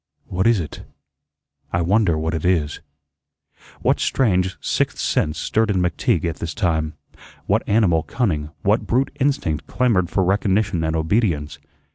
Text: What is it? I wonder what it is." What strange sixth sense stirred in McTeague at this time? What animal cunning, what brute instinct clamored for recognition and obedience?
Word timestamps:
What 0.25 0.47
is 0.47 0.59
it? 0.59 0.81
I 1.71 1.83
wonder 1.83 2.17
what 2.17 2.33
it 2.33 2.43
is." 2.43 2.79
What 3.83 3.99
strange 3.99 4.57
sixth 4.59 4.97
sense 4.97 5.37
stirred 5.37 5.69
in 5.69 5.75
McTeague 5.77 6.25
at 6.25 6.37
this 6.37 6.55
time? 6.55 6.95
What 7.45 7.61
animal 7.69 8.01
cunning, 8.01 8.49
what 8.63 8.87
brute 8.87 9.15
instinct 9.19 9.67
clamored 9.67 10.09
for 10.09 10.23
recognition 10.23 10.83
and 10.83 10.95
obedience? 10.95 11.59